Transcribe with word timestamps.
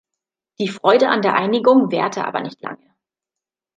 Die 0.57 0.67
Freude 0.67 1.09
an 1.09 1.21
der 1.21 1.35
Einigung 1.35 1.91
währte 1.91 2.25
aber 2.25 2.41
nicht 2.41 2.59
lange. 2.63 2.89